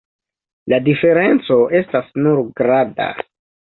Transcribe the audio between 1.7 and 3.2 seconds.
estas nur grada.